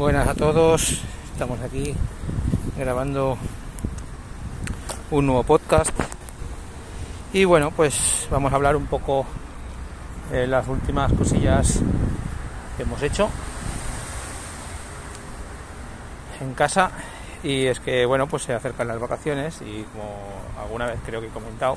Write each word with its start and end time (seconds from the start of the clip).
Buenas 0.00 0.26
a 0.28 0.34
todos, 0.34 1.02
estamos 1.30 1.60
aquí 1.60 1.94
grabando 2.78 3.36
un 5.10 5.26
nuevo 5.26 5.42
podcast. 5.42 5.90
Y 7.34 7.44
bueno, 7.44 7.70
pues 7.70 8.26
vamos 8.30 8.50
a 8.50 8.56
hablar 8.56 8.76
un 8.76 8.86
poco 8.86 9.26
de 10.32 10.46
las 10.46 10.66
últimas 10.68 11.12
cosillas 11.12 11.80
que 12.78 12.84
hemos 12.84 13.02
hecho 13.02 13.28
en 16.40 16.54
casa. 16.54 16.92
Y 17.42 17.66
es 17.66 17.78
que 17.78 18.06
bueno, 18.06 18.26
pues 18.26 18.44
se 18.44 18.54
acercan 18.54 18.88
las 18.88 18.98
vacaciones 18.98 19.60
y 19.60 19.82
como 19.92 20.14
alguna 20.58 20.86
vez 20.86 20.98
creo 21.04 21.20
que 21.20 21.26
he 21.26 21.30
comentado, 21.30 21.76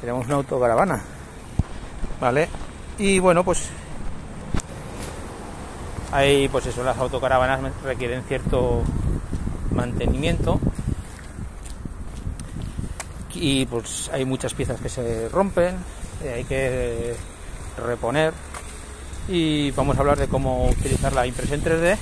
tenemos 0.00 0.24
una 0.24 0.36
autocaravana, 0.36 1.02
¿vale? 2.18 2.48
Y 2.96 3.18
bueno, 3.18 3.44
pues 3.44 3.68
hay, 6.12 6.48
pues 6.48 6.66
eso, 6.66 6.84
las 6.84 6.98
autocaravanas 6.98 7.60
requieren 7.82 8.22
cierto 8.24 8.82
mantenimiento 9.70 10.60
y 13.34 13.66
pues 13.66 14.10
hay 14.12 14.24
muchas 14.24 14.54
piezas 14.54 14.80
que 14.80 14.88
se 14.88 15.28
rompen, 15.28 15.76
eh, 16.22 16.34
hay 16.36 16.44
que 16.44 17.14
reponer 17.84 18.32
y 19.26 19.70
vamos 19.72 19.96
a 19.96 20.00
hablar 20.00 20.18
de 20.18 20.28
cómo 20.28 20.68
utilizar 20.68 21.12
la 21.12 21.26
impresión 21.26 21.62
3D 21.62 21.96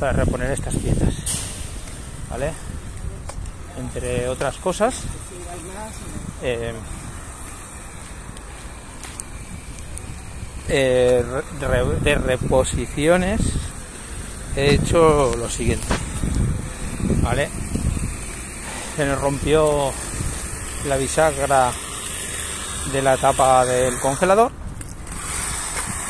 para 0.00 0.12
reponer 0.12 0.50
estas 0.50 0.74
piezas, 0.74 1.14
¿vale? 2.30 2.52
Entre 3.78 4.28
otras 4.28 4.56
cosas, 4.56 5.02
eh, 6.42 6.72
Eh, 10.68 11.24
de 12.02 12.14
reposiciones 12.16 13.40
he 14.56 14.74
hecho 14.74 15.32
lo 15.36 15.48
siguiente 15.48 15.86
vale 17.22 17.48
se 18.96 19.06
nos 19.06 19.20
rompió 19.20 19.92
la 20.88 20.96
bisagra 20.96 21.70
de 22.92 23.00
la 23.00 23.16
tapa 23.16 23.64
del 23.64 23.96
congelador 24.00 24.50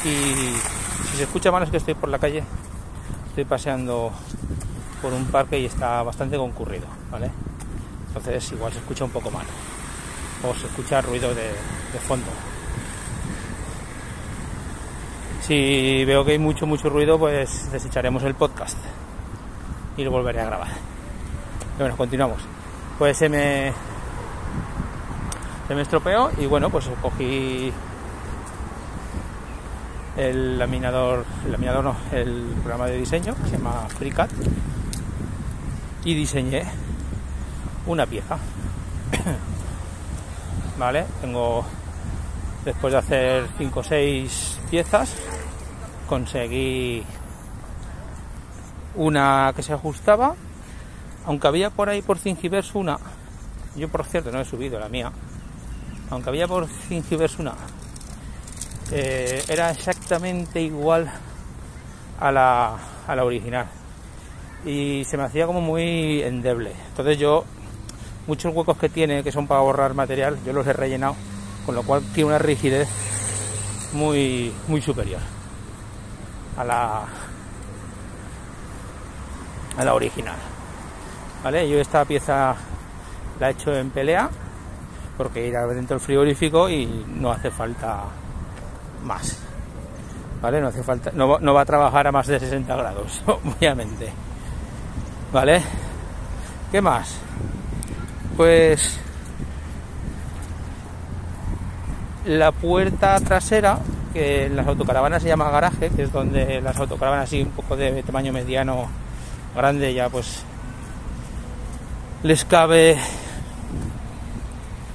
y 0.04 0.54
si 1.10 1.16
se 1.18 1.24
escucha 1.24 1.52
mal 1.52 1.64
es 1.64 1.70
que 1.70 1.76
estoy 1.76 1.92
por 1.92 2.08
la 2.08 2.18
calle 2.18 2.42
estoy 3.28 3.44
paseando 3.44 4.10
por 5.02 5.12
un 5.12 5.26
parque 5.26 5.58
y 5.58 5.66
está 5.66 6.02
bastante 6.02 6.38
concurrido 6.38 6.86
vale 7.10 7.30
entonces 8.08 8.52
igual 8.52 8.72
se 8.72 8.78
escucha 8.78 9.04
un 9.04 9.10
poco 9.10 9.30
mal 9.30 9.44
o 10.42 10.54
se 10.58 10.66
escucha 10.66 11.02
ruido 11.02 11.34
de, 11.34 11.42
de 11.42 11.98
fondo 12.08 12.30
si 15.46 16.04
veo 16.04 16.24
que 16.24 16.32
hay 16.32 16.38
mucho, 16.40 16.66
mucho 16.66 16.90
ruido, 16.90 17.20
pues 17.20 17.70
desecharemos 17.70 18.24
el 18.24 18.34
podcast 18.34 18.76
y 19.96 20.02
lo 20.02 20.10
volveré 20.10 20.40
a 20.40 20.46
grabar. 20.46 20.68
bueno, 21.78 21.96
continuamos. 21.96 22.42
Pues 22.98 23.16
se 23.16 23.28
me, 23.28 23.72
se 25.68 25.74
me 25.76 25.82
estropeó 25.82 26.32
y 26.38 26.46
bueno, 26.46 26.68
pues 26.68 26.90
cogí 27.00 27.72
el 30.16 30.58
laminador, 30.58 31.24
el 31.44 31.52
laminador 31.52 31.84
no, 31.84 31.96
el 32.10 32.52
programa 32.62 32.86
de 32.86 32.96
diseño 32.96 33.36
que 33.36 33.50
se 33.50 33.56
llama 33.56 33.86
FreeCAD 33.88 34.30
y 36.04 36.14
diseñé 36.14 36.64
una 37.86 38.04
pieza. 38.04 38.36
vale, 40.78 41.04
tengo 41.20 41.64
después 42.64 42.92
de 42.92 42.98
hacer 42.98 43.46
5 43.58 43.78
o 43.78 43.84
6 43.84 44.58
piezas 44.70 45.14
conseguí 46.06 47.04
una 48.94 49.52
que 49.54 49.62
se 49.62 49.72
ajustaba, 49.72 50.34
aunque 51.26 51.46
había 51.46 51.70
por 51.70 51.88
ahí 51.88 52.02
por 52.02 52.18
Thingiverse 52.18 52.78
una, 52.78 52.98
yo 53.76 53.88
por 53.88 54.04
cierto 54.04 54.30
no 54.30 54.40
he 54.40 54.44
subido 54.44 54.78
la 54.78 54.88
mía, 54.88 55.12
aunque 56.10 56.30
había 56.30 56.48
por 56.48 56.66
Thingiverse 56.88 57.42
una, 57.42 57.54
eh, 58.92 59.42
era 59.48 59.70
exactamente 59.70 60.60
igual 60.60 61.10
a 62.18 62.32
la, 62.32 62.76
a 63.06 63.16
la 63.16 63.24
original. 63.24 63.66
Y 64.64 65.04
se 65.04 65.16
me 65.16 65.24
hacía 65.24 65.46
como 65.46 65.60
muy 65.60 66.22
endeble. 66.22 66.72
Entonces 66.88 67.18
yo, 67.18 67.44
muchos 68.26 68.52
huecos 68.54 68.76
que 68.78 68.88
tiene 68.88 69.22
que 69.22 69.30
son 69.30 69.46
para 69.46 69.60
borrar 69.60 69.94
material, 69.94 70.38
yo 70.44 70.52
los 70.52 70.66
he 70.66 70.72
rellenado, 70.72 71.14
con 71.64 71.74
lo 71.74 71.82
cual 71.82 72.02
tiene 72.14 72.30
una 72.30 72.38
rigidez 72.38 72.88
muy, 73.92 74.52
muy 74.66 74.80
superior 74.80 75.35
a 76.56 76.64
la 76.64 77.04
a 79.78 79.84
la 79.84 79.94
original. 79.94 80.36
Vale 81.42 81.68
yo 81.68 81.78
esta 81.78 82.04
pieza 82.04 82.54
la 83.38 83.48
he 83.48 83.52
hecho 83.52 83.74
en 83.74 83.90
pelea 83.90 84.28
porque 85.16 85.46
irá 85.46 85.66
dentro 85.66 85.96
del 85.96 86.04
frigorífico 86.04 86.68
y 86.68 87.04
no 87.08 87.30
hace 87.30 87.50
falta 87.50 88.04
más. 89.04 89.38
Vale 90.40 90.60
no 90.60 90.68
hace 90.68 90.82
falta 90.82 91.10
no, 91.14 91.38
no 91.38 91.54
va 91.54 91.62
a 91.62 91.66
trabajar 91.66 92.06
a 92.06 92.12
más 92.12 92.26
de 92.26 92.40
60 92.40 92.74
grados 92.76 93.22
obviamente. 93.26 94.10
Vale 95.32 95.62
qué 96.72 96.80
más 96.80 97.18
pues 98.36 98.98
la 102.26 102.52
puerta 102.52 103.18
trasera 103.20 103.78
que 104.16 104.48
las 104.48 104.66
autocaravanas 104.66 105.22
se 105.22 105.28
llama 105.28 105.50
garaje, 105.50 105.90
que 105.90 106.04
es 106.04 106.12
donde 106.12 106.62
las 106.62 106.74
autocaravanas 106.78 107.28
así 107.28 107.42
un 107.42 107.50
poco 107.50 107.76
de 107.76 108.02
tamaño 108.02 108.32
mediano, 108.32 108.86
grande 109.54 109.92
ya 109.92 110.08
pues 110.08 110.42
les 112.22 112.46
cabe 112.46 112.96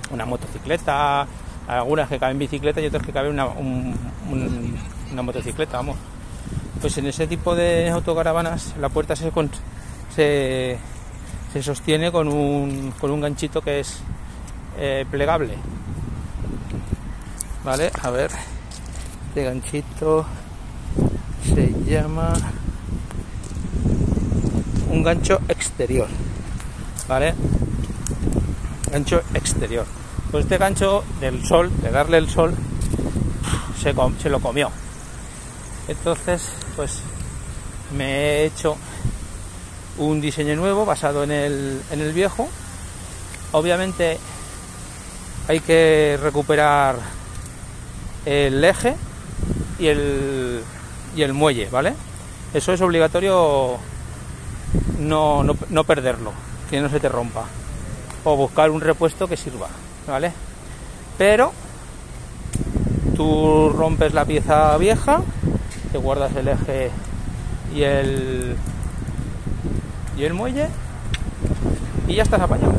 una 0.09 0.25
motocicleta, 0.25 1.27
algunas 1.67 2.09
que 2.09 2.17
caben 2.17 2.39
bicicleta 2.39 2.81
y 2.81 2.87
otras 2.87 3.05
que 3.05 3.11
caben 3.11 3.33
una, 3.33 3.45
una 3.45 5.21
motocicleta, 5.21 5.77
vamos. 5.77 5.97
Pues 6.81 6.97
en 6.97 7.05
ese 7.05 7.27
tipo 7.27 7.53
de 7.53 7.91
autocaravanas 7.91 8.73
la 8.79 8.89
puerta 8.89 9.15
se, 9.15 9.31
se, 10.15 10.79
se 11.53 11.63
sostiene 11.63 12.11
con 12.11 12.27
un, 12.27 12.91
con 12.99 13.11
un 13.11 13.21
ganchito 13.21 13.61
que 13.61 13.81
es 13.81 14.01
eh, 14.79 15.05
plegable. 15.11 15.53
Vale, 17.63 17.91
a 18.01 18.09
ver. 18.09 18.31
Este 19.31 19.45
ganchito 19.45 20.25
se 21.55 21.73
llama 21.89 22.33
un 24.89 25.03
gancho 25.03 25.39
exterior. 25.47 26.09
¿Vale? 27.07 27.33
Gancho 28.91 29.21
exterior. 29.33 29.85
Pues 30.31 30.43
este 30.43 30.57
gancho 30.57 31.05
del 31.21 31.45
sol, 31.45 31.71
de 31.81 31.91
darle 31.91 32.17
el 32.17 32.29
sol, 32.29 32.53
se, 33.81 33.95
se 34.21 34.29
lo 34.29 34.41
comió. 34.41 34.69
Entonces, 35.87 36.49
pues 36.75 36.99
me 37.95 38.11
he 38.11 38.45
hecho 38.47 38.75
un 39.97 40.19
diseño 40.19 40.57
nuevo 40.57 40.85
basado 40.85 41.23
en 41.23 41.31
el, 41.31 41.81
en 41.89 42.01
el 42.01 42.11
viejo. 42.11 42.49
Obviamente 43.53 44.17
hay 45.47 45.61
que 45.61 46.19
recuperar 46.21 46.97
el 48.25 48.61
eje 48.65 48.97
y 49.81 49.87
el, 49.87 50.61
y 51.15 51.23
el 51.23 51.33
muelle, 51.33 51.67
¿vale? 51.71 51.95
Eso 52.53 52.71
es 52.71 52.81
obligatorio 52.81 53.77
no, 54.99 55.43
no, 55.43 55.83
perderlo, 55.83 56.31
que 56.69 56.79
no 56.79 56.87
se 56.87 56.99
te 56.99 57.09
rompa. 57.09 57.45
O 58.23 58.37
buscar 58.37 58.69
un 58.69 58.79
repuesto 58.79 59.27
que 59.27 59.35
sirva, 59.35 59.69
¿vale? 60.07 60.31
Pero 61.17 61.51
tú 63.15 63.69
rompes 63.75 64.13
la 64.13 64.23
pieza 64.25 64.77
vieja, 64.77 65.21
te 65.91 65.97
guardas 65.97 66.35
el 66.35 66.47
eje 66.47 66.91
y 67.73 67.81
el 67.81 68.55
y 70.15 70.23
el 70.25 70.33
muelle 70.35 70.67
y 72.07 72.15
ya 72.15 72.23
estás 72.23 72.41
apañado. 72.41 72.73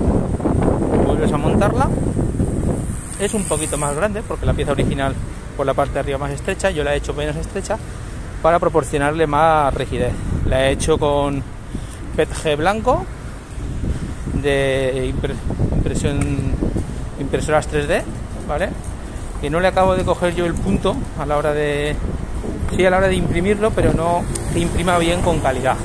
Vuelves 1.04 1.32
a 1.32 1.37
montarla. 1.37 1.88
Es 3.19 3.34
un 3.34 3.44
poquito 3.44 3.76
más 3.76 3.96
grande 3.96 4.22
porque 4.22 4.46
la 4.46 4.54
pieza 4.54 4.72
original 4.72 5.14
por 5.56 5.66
la 5.66 5.75
parte 5.75 5.94
de 5.94 6.00
arriba 6.00 6.19
más 6.19 6.31
estrecha, 6.31 6.70
yo 6.70 6.84
la 6.84 6.94
he 6.94 6.99
hecho 6.99 7.14
menos 7.14 7.37
estrecha 7.37 7.78
para 8.43 8.58
proporcionarle 8.58 9.26
más 9.26 9.72
rigidez. 9.75 10.12
La 10.46 10.66
he 10.66 10.72
hecho 10.72 10.99
con 10.99 11.43
PETG 12.16 12.56
blanco 12.56 13.06
de 14.34 15.14
impresoras 17.20 17.70
3D, 17.70 18.02
¿vale? 18.49 18.70
Que 19.40 19.50
no 19.50 19.60
le 19.60 19.69
acabo 19.69 19.94
de 19.94 20.04
coger 20.04 20.34
yo 20.34 20.46
el 20.46 20.54
punto 20.54 20.96
a 21.19 21.26
la 21.26 21.37
hora 21.37 21.52
de 21.52 21.96
sí 22.76 22.84
a 22.84 22.90
la 22.90 22.99
hora 22.99 23.08
de 23.08 23.16
imprimirlo, 23.16 23.70
pero 23.70 23.93
no 23.93 24.25
imprima 24.54 24.99
bien 24.99 25.20
con 25.20 25.40
calidad. 25.40 25.76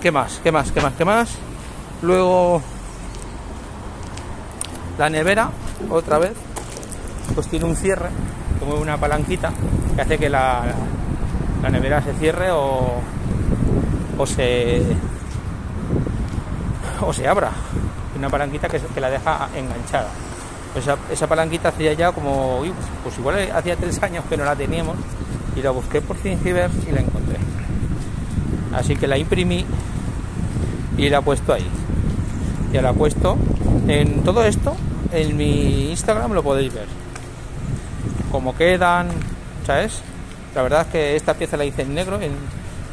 ¿Qué 0.00 0.12
más? 0.12 0.40
¿Qué 0.42 0.52
más? 0.52 0.70
¿Qué 0.70 0.80
más? 0.80 0.92
¿Qué 0.94 1.04
más? 1.04 1.38
Luego 2.02 2.62
la 4.98 5.10
nevera, 5.10 5.50
otra 5.90 6.18
vez. 6.18 6.32
pues 7.34 7.48
tiene 7.48 7.64
un 7.66 7.76
cierre, 7.76 8.08
como 8.58 8.76
una 8.76 8.96
palanquita, 8.96 9.52
que 9.94 10.00
hace 10.00 10.18
que 10.18 10.28
la, 10.28 10.62
nevera 11.70 12.02
se 12.02 12.14
cierre 12.14 12.50
o, 12.50 13.00
o 14.16 14.26
se 14.26 14.82
o 17.00 17.12
se 17.12 17.26
abra. 17.28 17.50
Una 18.16 18.28
palanquita 18.28 18.68
que, 18.68 19.00
la 19.00 19.10
deja 19.10 19.48
enganchada. 19.54 20.08
Pues 20.72 20.84
esa, 20.84 20.96
esa, 21.10 21.26
palanquita 21.26 21.68
hacía 21.68 21.92
ya 21.92 22.12
como, 22.12 22.58
uy, 22.60 22.72
pues 23.02 23.16
igual 23.18 23.36
hacía 23.54 23.76
tres 23.76 24.02
años 24.02 24.24
que 24.28 24.36
no 24.36 24.44
la 24.44 24.56
teníamos 24.56 24.96
y 25.56 25.62
la 25.62 25.70
busqué 25.70 26.00
por 26.00 26.16
Thingiverse 26.16 26.90
y 26.90 26.92
la 26.92 27.00
encontré. 27.00 27.38
Así 28.74 28.96
que 28.96 29.06
la 29.06 29.16
imprimí 29.16 29.64
y 30.96 31.08
la 31.08 31.18
he 31.18 31.22
puesto 31.22 31.52
ahí. 31.52 31.66
Ya 32.72 32.82
la 32.82 32.90
he 32.90 32.94
puesto 32.94 33.38
en 33.88 34.22
todo 34.22 34.44
esto, 34.44 34.76
en 35.12 35.36
mi 35.36 35.90
Instagram 35.90 36.32
lo 36.32 36.42
podéis 36.42 36.72
ver. 36.74 36.86
Cómo 38.30 38.54
quedan, 38.54 39.08
¿sabes? 39.66 40.02
La 40.54 40.62
verdad 40.62 40.82
es 40.82 40.86
que 40.88 41.16
esta 41.16 41.34
pieza 41.34 41.56
la 41.56 41.64
hice 41.64 41.82
en 41.82 41.94
negro, 41.94 42.20
en, 42.20 42.32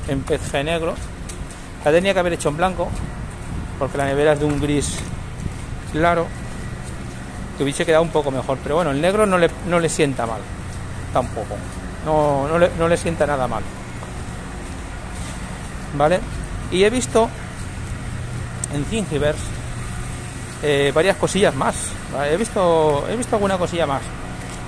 en 0.08 0.22
PCG 0.22 0.64
negro. 0.64 0.96
La 1.84 1.92
tenía 1.92 2.14
que 2.14 2.20
haber 2.20 2.34
hecho 2.34 2.50
en 2.50 2.58
blanco, 2.58 2.88
porque 3.78 3.98
la 3.98 4.06
nevera 4.06 4.34
es 4.34 4.40
de 4.40 4.46
un 4.46 4.62
gris 4.62 4.98
claro. 5.92 6.28
Que 7.58 7.64
hubiese 7.64 7.86
quedado 7.86 8.04
un 8.04 8.10
poco 8.10 8.32
mejor, 8.32 8.58
pero 8.64 8.76
bueno, 8.76 8.92
el 8.92 9.02
negro 9.02 9.26
no 9.26 9.38
le, 9.38 9.50
no 9.68 9.80
le 9.80 9.90
sienta 9.90 10.26
mal, 10.26 10.42
tampoco. 11.14 11.56
No, 12.06 12.48
no, 12.48 12.58
le, 12.60 12.70
no 12.78 12.88
le 12.88 12.98
sienta 12.98 13.26
nada 13.26 13.48
mal. 13.48 13.64
¿Vale? 15.98 16.20
Y 16.72 16.84
he 16.84 16.90
visto 16.90 17.30
en 18.74 18.84
Thingiverse 18.86 19.55
eh, 20.64 20.92
varias 20.94 21.18
cosillas 21.18 21.56
más. 21.56 21.76
He 22.32 22.38
visto 22.38 23.06
he 23.10 23.16
visto 23.16 23.36
alguna 23.36 23.58
cosilla 23.58 23.86
más. 23.86 24.02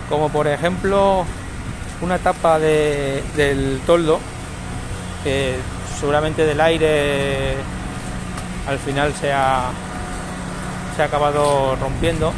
Como 0.10 0.30
por 0.30 0.48
ejemplo 0.48 1.26
una 2.02 2.20
tapa 2.20 2.60
de, 2.60 3.24
del 3.36 3.82
toldo 3.86 4.20
que 5.24 5.56
seguramente 6.00 6.46
del 6.46 6.62
aire 6.62 7.56
al 8.68 8.78
final 8.80 9.14
se 9.14 9.32
ha, 9.32 9.72
se 10.96 11.02
ha 11.02 11.06
acabado 11.06 11.76
rompiendo 11.78 12.34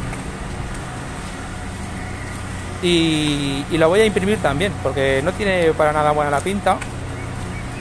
y, 2.82 3.64
y, 3.70 3.76
la 3.76 3.86
voy 3.88 4.00
a 4.00 4.06
imprimir 4.06 4.38
también 4.38 4.72
porque 4.82 5.20
no 5.22 5.32
tiene 5.32 5.70
para 5.76 5.92
nada 5.92 6.12
buena 6.12 6.30
la 6.30 6.40
pinta 6.40 6.78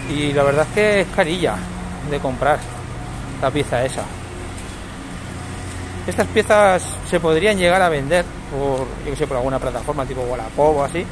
y 0.10 0.34
la 0.34 0.44
verdad 0.44 0.68
es 0.68 0.74
que 0.74 1.02
es 1.02 1.08
carilla 1.16 1.56
de 2.12 2.20
comprar 2.20 2.60
la 3.42 3.50
pieza 3.50 3.86
esa 3.86 4.04
estas 6.10 6.28
piezas 6.28 6.84
se 7.10 7.20
podrían 7.20 7.58
llegar 7.58 7.82
a 7.82 7.90
vender 7.90 8.26
por, 8.52 8.88
yo 9.06 9.12
que 9.12 9.16
sé, 9.16 9.28
por 9.28 9.38
alguna 9.38 9.60
plataforma 9.60 10.06
tipo 10.06 10.22
Wallapop 10.22 10.78
o 10.78 10.84
así 10.84 11.06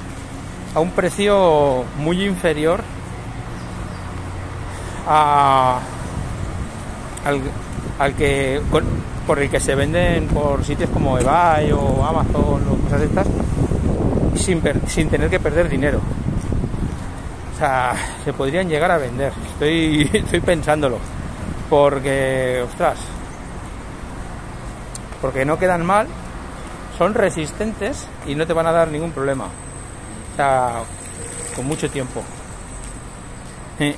a 0.75 0.79
un 0.79 0.91
precio 0.91 1.83
muy 1.97 2.23
inferior 2.23 2.81
al, 5.07 5.79
que 8.15 8.61
por 9.25 9.39
el 9.39 9.49
que 9.49 9.59
se 9.59 9.75
venden 9.75 10.27
por 10.27 10.63
sitios 10.63 10.89
como 10.89 11.17
eBay 11.17 11.71
o 11.71 12.05
Amazon 12.05 12.67
o 12.69 12.75
cosas 12.83 13.01
estas 13.01 13.27
sin, 14.35 14.61
sin 14.87 15.09
tener 15.09 15.29
que 15.29 15.39
perder 15.39 15.67
dinero. 15.67 15.99
O 17.55 17.59
sea, 17.59 17.95
se 18.23 18.33
podrían 18.33 18.69
llegar 18.69 18.91
a 18.91 18.97
vender. 18.97 19.33
Estoy, 19.53 20.09
estoy 20.13 20.39
pensándolo. 20.41 20.99
Porque, 21.69 22.63
ostras, 22.63 22.99
porque 25.27 25.43
no 25.43 25.59
quedan 25.59 25.85
mal, 25.85 26.07
son 26.97 27.13
resistentes 27.13 28.07
y 28.25 28.33
no 28.33 28.47
te 28.47 28.53
van 28.53 28.65
a 28.65 28.71
dar 28.71 28.87
ningún 28.87 29.11
problema. 29.11 29.43
O 29.43 30.35
sea, 30.37 30.83
con 31.53 31.65
mucho 31.65 31.91
tiempo. 31.91 32.23
Eh. 33.77 33.93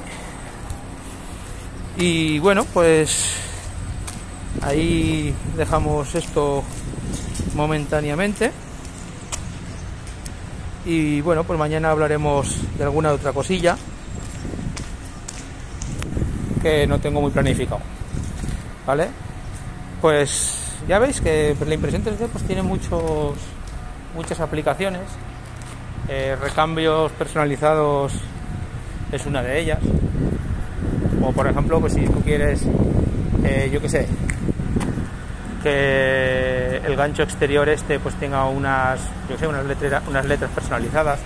Y 1.97 2.39
bueno, 2.39 2.65
pues 2.73 3.35
ahí 4.63 5.31
dejamos 5.55 6.15
esto 6.15 6.63
momentáneamente. 7.53 8.51
Y 10.83 11.21
bueno, 11.21 11.43
pues 11.43 11.59
mañana 11.59 11.91
hablaremos 11.91 12.57
de 12.75 12.85
alguna 12.85 13.11
otra 13.11 13.33
cosilla 13.33 13.77
que 16.63 16.87
no 16.87 16.99
tengo 16.99 17.21
muy 17.21 17.29
planificado. 17.29 17.81
¿Vale? 18.87 19.09
Pues 20.01 20.58
ya 20.87 20.99
veis 20.99 21.21
que 21.21 21.55
la 21.65 21.73
impresión 21.73 22.03
3D 22.03 22.27
pues 22.31 22.43
tiene 22.45 22.63
muchos 22.63 23.35
muchas 24.15 24.39
aplicaciones. 24.39 25.01
Eh, 26.07 26.35
recambios 26.41 27.11
personalizados 27.13 28.13
es 29.11 29.25
una 29.25 29.43
de 29.43 29.59
ellas. 29.59 29.79
O 31.21 31.31
por 31.31 31.47
ejemplo, 31.47 31.79
pues 31.79 31.93
si 31.93 32.05
tú 32.05 32.21
quieres, 32.21 32.61
eh, 33.43 33.69
yo 33.71 33.81
qué 33.81 33.89
sé, 33.89 34.07
que 35.61 36.77
el 36.85 36.95
gancho 36.95 37.23
exterior 37.23 37.67
este 37.69 37.99
pues 37.99 38.15
tenga 38.15 38.45
unas, 38.45 39.01
yo 39.29 39.37
sé, 39.37 39.47
unas 39.47 39.65
letras, 39.65 40.03
unas 40.07 40.25
letras 40.25 40.49
personalizadas, 40.51 41.19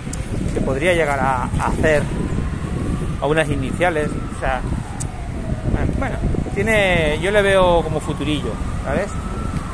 que 0.52 0.60
podría 0.60 0.92
llegar 0.94 1.18
a, 1.20 1.44
hacer 1.66 2.02
unas 3.22 3.48
iniciales, 3.48 4.10
o 4.36 4.40
sea, 4.40 4.60
bueno, 5.98 6.16
tiene, 6.54 7.18
yo 7.20 7.30
le 7.30 7.42
veo 7.42 7.82
como 7.82 8.00
futurillo, 8.00 8.52
¿sabes? 8.84 9.08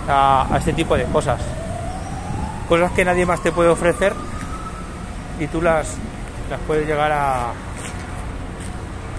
A, 0.09 0.57
este 0.59 0.73
tipo 0.73 0.97
de 0.97 1.05
cosas. 1.05 1.41
Cosas 2.69 2.93
que 2.93 3.05
nadie 3.05 3.27
más 3.27 3.43
te 3.43 3.53
puede 3.53 3.69
ofrecer 3.69 4.13
y 5.39 5.47
tú 5.47 5.61
las, 5.61 5.97
las 6.49 6.61
puedes 6.67 6.87
llegar 6.87 7.13
a, 7.13 7.53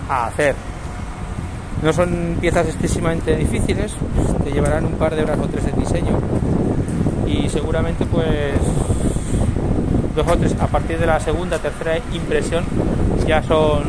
a 0.10 0.28
hacer. 0.28 0.56
No 1.82 1.92
son 1.94 2.38
piezas 2.40 2.68
excesivamente 2.68 3.36
difíciles, 3.36 3.94
te 4.44 4.52
llevarán 4.52 4.86
un 4.86 4.94
par 4.94 5.16
de 5.16 5.24
horas 5.24 5.40
o 5.40 5.48
tres 5.48 5.66
de 5.66 5.72
diseño 5.72 6.20
y 7.26 7.50
seguramente 7.50 8.06
pues 8.06 8.54
dos 10.16 10.28
o 10.28 10.64
a 10.64 10.68
partir 10.68 11.00
de 11.00 11.06
la 11.06 11.20
segunda, 11.20 11.58
tercera 11.58 11.98
impresión 12.14 12.66
ya 13.26 13.42
son 13.42 13.84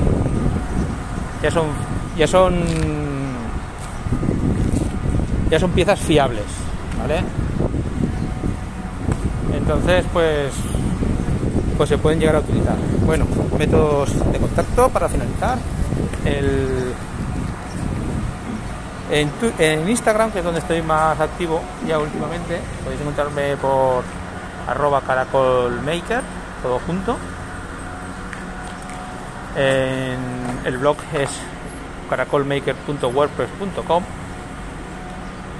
ya 1.42 1.50
son 1.50 1.64
ya 2.16 2.26
son 2.26 2.54
ya 5.52 5.60
son 5.60 5.70
piezas 5.72 6.00
fiables, 6.00 6.46
¿vale? 6.98 7.22
Entonces 9.54 10.06
pues 10.10 10.50
pues 11.76 11.90
se 11.90 11.98
pueden 11.98 12.18
llegar 12.18 12.36
a 12.36 12.38
utilizar. 12.38 12.76
Bueno, 13.04 13.26
métodos 13.58 14.32
de 14.32 14.38
contacto 14.38 14.88
para 14.88 15.10
finalizar. 15.10 15.58
El 16.24 16.94
en, 19.10 19.88
Instagram, 19.90 20.32
que 20.32 20.38
es 20.38 20.44
donde 20.44 20.60
estoy 20.60 20.80
más 20.80 21.20
activo 21.20 21.60
ya 21.86 21.98
últimamente, 21.98 22.58
podéis 22.82 23.02
encontrarme 23.02 23.58
por 23.58 24.04
arroba 24.66 25.02
caracolmaker, 25.02 26.22
todo 26.62 26.80
junto. 26.86 27.18
El 29.54 30.78
blog 30.78 30.96
es 31.12 31.28
caracolmaker.wordpress.com 32.08 34.21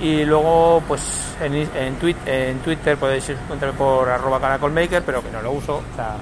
y 0.03 0.25
luego 0.25 0.83
pues 0.89 1.37
en, 1.41 1.55
en, 1.55 2.59
Twitter 2.59 2.97
podéis 2.97 3.29
encontrarme 3.31 3.79
por 3.79 4.09
arroba 4.09 4.41
caracolmaker, 4.41 5.05
pero 5.05 5.23
que 5.23 5.31
no 5.31 5.41
lo 5.41 5.53
uso, 5.53 5.77
o 5.77 5.97
sea, 5.97 6.17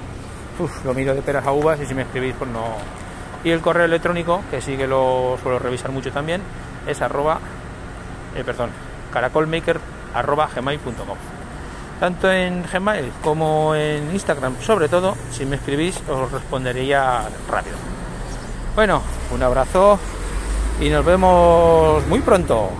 lo 0.85 0.93
miro 0.93 1.15
de 1.15 1.23
peras 1.23 1.47
a 1.47 1.53
uvas 1.53 1.81
y 1.81 1.87
si 1.87 1.95
me 1.95 2.03
escribís 2.03 2.35
pues 2.39 2.51
no... 2.51 2.63
Y 3.43 3.51
el 3.51 3.63
correo 3.63 3.87
electrónico, 3.87 4.43
que 4.51 4.61
sí 4.61 4.77
que 4.77 4.87
lo 4.87 5.39
suelo 5.43 5.59
revisar 5.59 5.91
mucho 5.93 6.13
también, 6.13 6.43
es 6.87 7.01
arroba, 7.01 7.41
eh, 8.37 8.45
perdón, 8.45 8.69
caracolmaker 9.15 9.81
gmail.com. 10.55 11.17
Tanto 11.99 12.31
en 12.31 12.63
Gmail 12.71 13.13
como 13.23 13.75
en 13.75 14.13
Instagram, 14.13 14.57
sobre 14.61 14.89
todo, 14.89 15.17
si 15.31 15.47
me 15.47 15.57
escribís 15.57 16.03
os 16.07 16.31
respondería 16.31 17.23
rápido. 17.49 17.77
Bueno, 18.75 19.03
un 19.33 19.43
abrazo 19.43 19.99
y 20.81 20.91
nos 20.91 21.05
vemos 21.05 22.07
muy 22.09 22.21
pronto. 22.21 22.71